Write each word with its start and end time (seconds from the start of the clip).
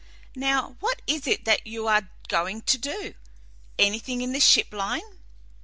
Now 0.35 0.77
what 0.79 0.99
is 1.05 1.27
it 1.27 1.45
that 1.45 1.67
you 1.67 1.85
are 1.85 2.09
going 2.27 2.63
to 2.63 2.79
do? 2.79 3.13
Anything 3.77 4.21
in 4.21 4.31
the 4.33 4.39
ship 4.39 4.73
line?" 4.73 5.19